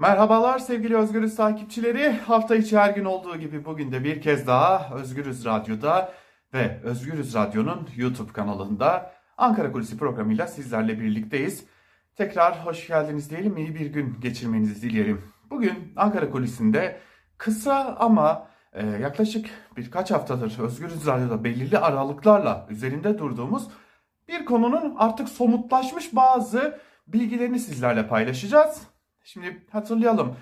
[0.00, 2.10] Merhabalar sevgili Özgürüz takipçileri.
[2.10, 6.12] Hafta içi her gün olduğu gibi bugün de bir kez daha Özgürüz Radyo'da
[6.54, 11.64] ve Özgürüz Radyo'nun YouTube kanalında Ankara Kulisi programıyla sizlerle birlikteyiz.
[12.16, 15.24] Tekrar hoş geldiniz diyelim, iyi bir gün geçirmenizi dilerim.
[15.50, 17.00] Bugün Ankara Kulisi'nde
[17.38, 23.68] kısa ama e, yaklaşık birkaç haftadır Özgürüz Radyo'da belirli aralıklarla üzerinde durduğumuz
[24.28, 28.90] bir konunun artık somutlaşmış bazı bilgilerini sizlerle paylaşacağız.
[29.24, 30.36] Şimdi hatırlayalım.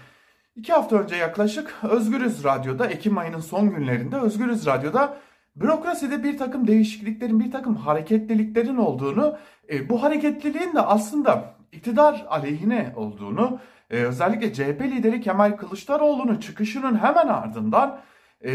[0.57, 5.17] İki hafta önce yaklaşık Özgürüz Radyo'da Ekim ayının son günlerinde Özgürüz Radyo'da
[5.57, 9.39] bürokraside bir takım değişikliklerin, bir takım hareketliliklerin olduğunu,
[9.71, 16.99] e, bu hareketliliğin de aslında iktidar aleyhine olduğunu, e, özellikle CHP lideri Kemal Kılıçdaroğlu'nun çıkışının
[16.99, 18.01] hemen ardından
[18.45, 18.51] e,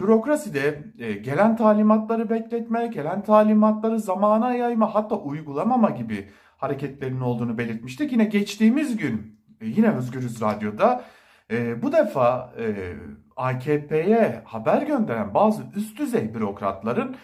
[0.00, 6.28] bürokraside e, gelen talimatları bekletme, gelen talimatları zamana yayma hatta uygulamama gibi
[6.60, 8.12] hareketlerinin olduğunu belirtmiştik.
[8.12, 11.04] Yine geçtiğimiz gün e, yine Özgürüz Radyo'da
[11.50, 12.94] e, bu defa e,
[13.36, 17.16] AKP'ye haber gönderen bazı üst düzey bürokratların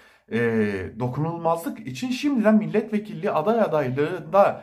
[0.99, 4.63] dokunulmazlık için şimdiden milletvekilliği aday adaylığında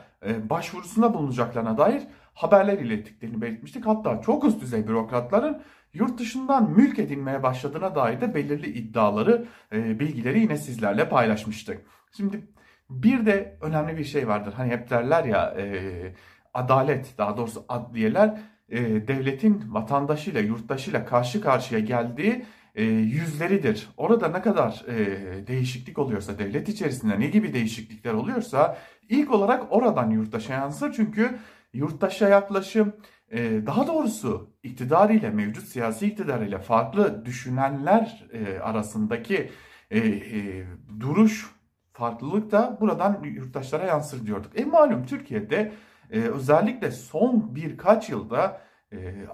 [0.50, 3.86] başvurusunda bulunacaklarına dair haberler ilettiklerini belirtmiştik.
[3.86, 5.62] Hatta çok üst düzey bürokratların
[5.94, 11.82] yurt dışından mülk edinmeye başladığına dair de belirli iddiaları, bilgileri yine sizlerle paylaşmıştık.
[12.18, 12.42] Şimdi
[12.90, 14.54] bir de önemli bir şey vardır.
[14.58, 16.14] Hani hep derler ya e,
[16.54, 18.40] adalet daha doğrusu adliyeler
[18.70, 22.46] e, devletin vatandaşıyla yurttaşıyla karşı karşıya geldiği
[22.76, 23.90] e, yüzleridir.
[23.98, 28.78] Orada ne kadar e, değişiklik oluyorsa devlet içerisinde ne gibi değişiklikler oluyorsa
[29.10, 30.94] ilk olarak oradan yurttaşa yansır.
[30.94, 31.40] Çünkü
[31.74, 32.94] yurttaşa yaklaşım
[33.32, 39.52] e, daha doğrusu iktidar ile mevcut siyasi iktidar ile farklı düşünenler e, arasındaki
[39.92, 40.64] e, e,
[41.00, 41.50] duruş
[41.94, 44.60] farklılık da buradan yurttaşlara yansır diyorduk.
[44.60, 45.72] E malum Türkiye'de
[46.12, 48.62] e, özellikle son birkaç yılda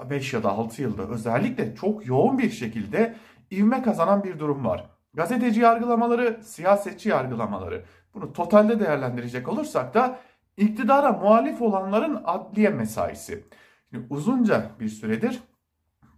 [0.10, 3.16] 5 e, ya da 6 yılda özellikle çok yoğun bir şekilde
[3.52, 4.90] ivme kazanan bir durum var.
[5.14, 7.84] Gazeteci yargılamaları, siyasetçi yargılamaları.
[8.14, 10.20] Bunu totalde değerlendirecek olursak da
[10.58, 13.44] iktidara muhalif olanların adliye mesaisi.
[13.90, 15.42] Şimdi uzunca bir süredir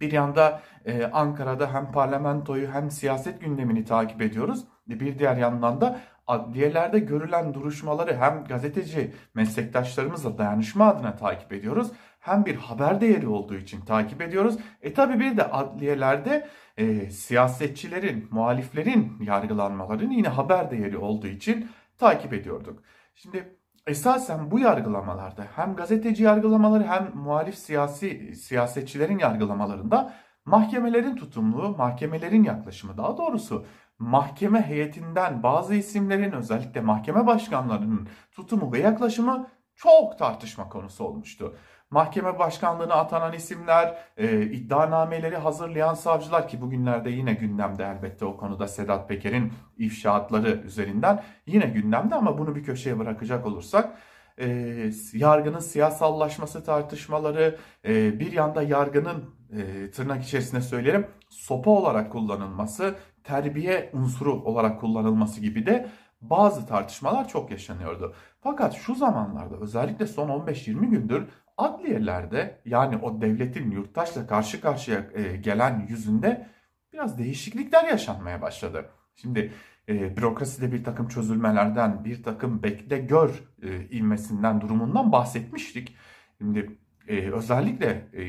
[0.02, 4.64] bir yanda e, Ankara'da hem parlamentoyu hem siyaset gündemini takip ediyoruz.
[4.86, 6.00] Bir diğer yandan da
[6.32, 11.92] adliyelerde görülen duruşmaları hem gazeteci meslektaşlarımızla dayanışma adına takip ediyoruz.
[12.20, 14.58] Hem bir haber değeri olduğu için takip ediyoruz.
[14.82, 22.32] E tabi bir de adliyelerde e, siyasetçilerin, muhaliflerin yargılanmaların yine haber değeri olduğu için takip
[22.32, 22.82] ediyorduk.
[23.14, 23.56] Şimdi
[23.86, 30.12] esasen bu yargılamalarda hem gazeteci yargılamaları hem muhalif siyasi siyasetçilerin yargılamalarında
[30.44, 33.66] mahkemelerin tutumluğu, mahkemelerin yaklaşımı daha doğrusu
[34.02, 41.56] mahkeme heyetinden bazı isimlerin özellikle mahkeme başkanlarının tutumu ve yaklaşımı çok tartışma konusu olmuştu.
[41.90, 48.68] Mahkeme başkanlığına atanan isimler, e, iddianameleri hazırlayan savcılar ki bugünlerde yine gündemde elbette o konuda
[48.68, 53.98] Sedat Peker'in ifşaatları üzerinden yine gündemde ama bunu bir köşeye bırakacak olursak
[54.40, 62.94] e, yargının siyasallaşması tartışmaları, e, bir yanda yargının e, tırnak içerisinde söylerim sopa olarak kullanılması,
[63.24, 65.88] terbiye unsuru olarak kullanılması gibi de
[66.20, 68.14] bazı tartışmalar çok yaşanıyordu.
[68.40, 75.36] Fakat şu zamanlarda özellikle son 15-20 gündür adliyelerde yani o devletin yurttaşla karşı karşıya e,
[75.36, 76.48] gelen yüzünde
[76.92, 78.90] biraz değişiklikler yaşanmaya başladı.
[79.14, 79.52] Şimdi
[79.88, 83.30] e, bürokraside bir takım çözülmelerden, bir takım bekle gör
[83.62, 85.96] e, ilmesinden, durumundan bahsetmiştik.
[86.38, 86.78] Şimdi
[87.08, 88.22] e, özellikle e,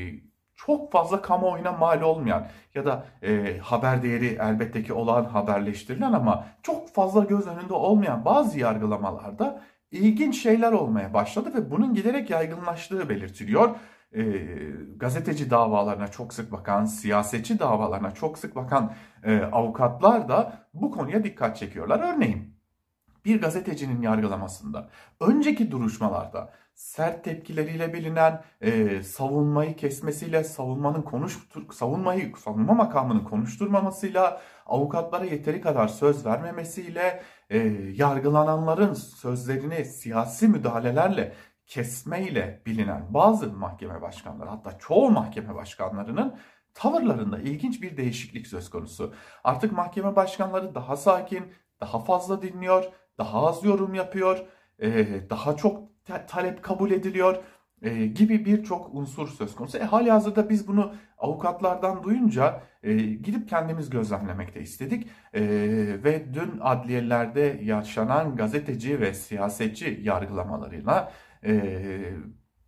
[0.56, 6.46] çok fazla kamuoyuna mal olmayan ya da e, haber değeri elbette ki olan haberleştirilen ama
[6.62, 13.08] çok fazla göz önünde olmayan bazı yargılamalarda ilginç şeyler olmaya başladı ve bunun giderek yaygınlaştığı
[13.08, 13.70] belirtiliyor.
[14.12, 14.22] E,
[14.96, 18.92] gazeteci davalarına çok sık bakan, siyasetçi davalarına çok sık bakan
[19.24, 22.14] e, avukatlar da bu konuya dikkat çekiyorlar.
[22.14, 22.54] Örneğin
[23.24, 24.88] bir gazetecinin yargılamasında
[25.20, 31.38] önceki duruşmalarda sert tepkileriyle bilinen e, savunmayı kesmesiyle savunmanın konuş
[31.72, 37.58] savunmayı savunma makamının konuşturmamasıyla avukatlara yeteri kadar söz vermemesiyle e,
[37.94, 41.34] yargılananların sözlerini siyasi müdahalelerle
[41.66, 46.38] kesmeyle bilinen bazı mahkeme başkanları hatta çoğu mahkeme başkanlarının
[46.74, 49.14] tavırlarında ilginç bir değişiklik söz konusu.
[49.44, 52.84] Artık mahkeme başkanları daha sakin, daha fazla dinliyor,
[53.18, 54.46] daha az yorum yapıyor,
[54.78, 57.36] e, daha çok talep kabul ediliyor
[57.82, 59.78] e, gibi birçok unsur söz konusu.
[59.78, 65.06] E, hali hazırda biz bunu avukatlardan duyunca e, gidip kendimiz gözlemlemekte istedik.
[65.34, 65.42] E,
[66.04, 71.12] ve dün adliyelerde yaşanan gazeteci ve siyasetçi yargılamalarıyla
[71.44, 71.54] e,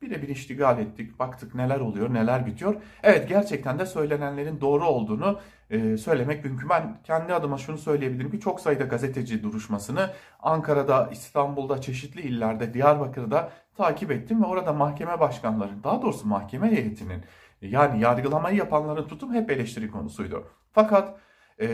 [0.03, 1.19] birebir iştigal ettik.
[1.19, 2.75] Baktık neler oluyor, neler bitiyor.
[3.03, 5.41] Evet gerçekten de söylenenlerin doğru olduğunu
[5.71, 6.69] e, söylemek mümkün.
[6.69, 10.11] Ben kendi adıma şunu söyleyebilirim ki çok sayıda gazeteci duruşmasını
[10.41, 17.23] Ankara'da, İstanbul'da, çeşitli illerde, Diyarbakır'da takip ettim ve orada mahkeme başkanlarının, daha doğrusu mahkeme heyetinin
[17.63, 20.45] yani yargılamayı yapanların tutum hep eleştiri konusuydu.
[20.73, 21.19] Fakat
[21.61, 21.67] e,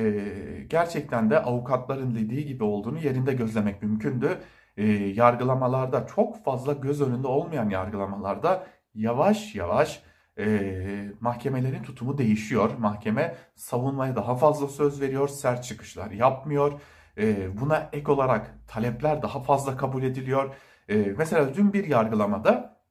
[0.68, 4.38] gerçekten de avukatların dediği gibi olduğunu yerinde gözlemek mümkündü.
[4.76, 10.02] E, yargılamalarda çok fazla göz önünde olmayan yargılamalarda yavaş yavaş
[10.38, 12.70] e, mahkemelerin tutumu değişiyor.
[12.78, 16.80] Mahkeme savunmaya daha fazla söz veriyor, sert çıkışlar yapmıyor.
[17.19, 20.54] E, buna ek olarak talepler daha fazla kabul ediliyor.
[20.88, 22.82] E, mesela dün bir yargılamada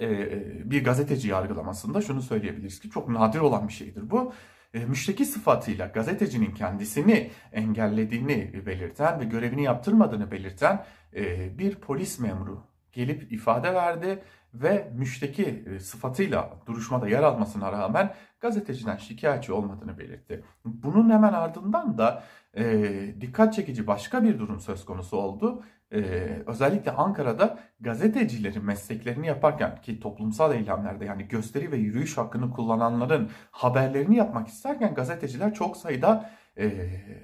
[0.00, 4.32] e, bir gazeteci yargılamasında şunu söyleyebiliriz ki çok nadir olan bir şeydir bu.
[4.76, 10.84] E, müşteki sıfatıyla gazetecinin kendisini engellediğini belirten ve görevini yaptırmadığını belirten
[11.14, 12.62] e, bir polis memuru
[12.92, 14.22] gelip ifade verdi
[14.54, 20.44] ve müşteki e, sıfatıyla duruşmada yer almasına rağmen gazeteciden şikayetçi olmadığını belirtti.
[20.64, 22.22] Bunun hemen ardından da
[22.56, 22.84] e,
[23.20, 25.62] dikkat çekici başka bir durum söz konusu oldu.
[25.92, 25.98] E,
[26.46, 34.16] özellikle Ankara'da gazetecilerin mesleklerini yaparken ki toplumsal eylemlerde yani gösteri ve yürüyüş hakkını kullananların haberlerini
[34.16, 36.66] yapmak isterken gazeteciler çok sayıda e,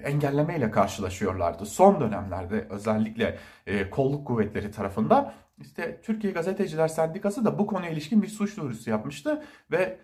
[0.04, 1.66] engellemeyle karşılaşıyorlardı.
[1.66, 8.22] Son dönemlerde özellikle e, kolluk kuvvetleri tarafından işte Türkiye Gazeteciler Sendikası da bu konuya ilişkin
[8.22, 9.98] bir suç duyurusu yapmıştı ve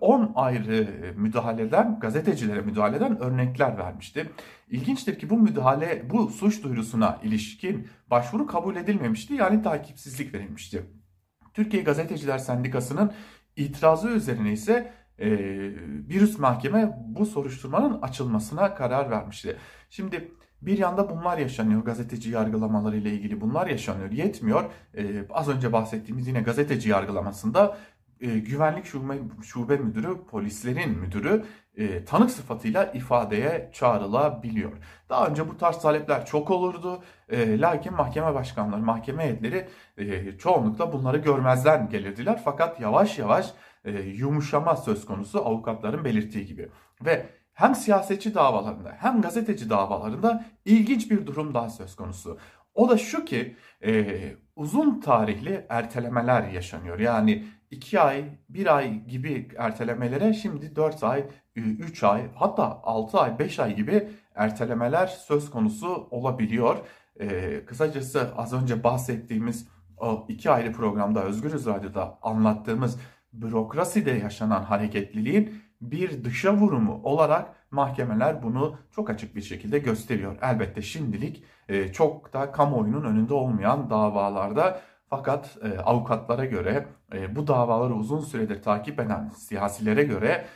[0.00, 4.30] 10 e, ayrı müdahaleden, gazetecilere müdahaleden örnekler vermişti.
[4.68, 10.82] İlginçtir ki bu müdahale, bu suç duyurusuna ilişkin başvuru kabul edilmemişti yani takipsizlik verilmişti.
[11.54, 13.12] Türkiye Gazeteciler Sendikası'nın
[13.56, 15.28] itirazı üzerine ise e,
[16.08, 19.56] bir üst mahkeme bu soruşturmanın açılmasına karar vermişti.
[19.90, 20.32] Şimdi
[20.62, 21.84] bir yanda bunlar yaşanıyor.
[21.84, 24.10] Gazeteci yargılamaları ile ilgili bunlar yaşanıyor.
[24.10, 24.70] Yetmiyor.
[24.96, 27.76] Ee, az önce bahsettiğimiz yine gazeteci yargılamasında
[28.20, 31.44] e, güvenlik şube, şube müdürü, polislerin müdürü
[31.76, 34.72] e, tanık sıfatıyla ifadeye çağrılabiliyor.
[35.08, 37.02] Daha önce bu tarz talepler çok olurdu.
[37.28, 39.68] E, lakin mahkeme başkanları, mahkeme heyetleri
[39.98, 42.40] e, çoğunlukla bunları görmezden gelirdiler.
[42.44, 43.52] Fakat yavaş yavaş
[43.84, 46.68] e, yumuşama söz konusu avukatların belirttiği gibi.
[47.04, 52.38] Ve hem siyasetçi davalarında hem gazeteci davalarında ilginç bir durum daha söz konusu.
[52.74, 54.20] O da şu ki e,
[54.56, 56.98] uzun tarihli ertelemeler yaşanıyor.
[56.98, 61.24] Yani 2 ay, 1 ay gibi ertelemelere şimdi 4 ay,
[61.56, 66.78] 3 ay hatta 6 ay, 5 ay gibi ertelemeler söz konusu olabiliyor.
[67.20, 73.00] E, kısacası az önce bahsettiğimiz o iki ayrı programda Özgürüz Radyo'da anlattığımız
[73.32, 80.36] bürokraside yaşanan hareketliliğin bir dışa vurumu olarak mahkemeler bunu çok açık bir şekilde gösteriyor.
[80.42, 87.46] Elbette şimdilik e, çok da kamuoyunun önünde olmayan davalarda fakat e, avukatlara göre e, bu
[87.46, 90.46] davaları uzun süredir takip eden siyasilere göre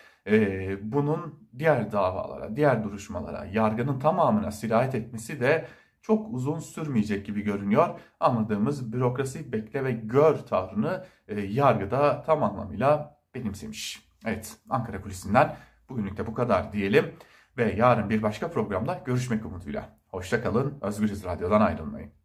[0.83, 5.67] bunun diğer davalara, diğer duruşmalara, yargının tamamına sirayet etmesi de
[6.03, 8.01] çok uzun sürmeyecek gibi görünüyor.
[8.21, 11.05] Anladığımız bürokrasi bekle ve gör tavrını
[11.49, 14.09] yargıda tam anlamıyla benimsemiş.
[14.27, 15.57] Evet Ankara Kulisi'nden
[15.89, 17.15] bugünlük de bu kadar diyelim
[17.57, 19.89] ve yarın bir başka programda görüşmek umuduyla.
[20.09, 22.11] Hoşçakalın, Özgürüz Radyo'dan ayrılmayın.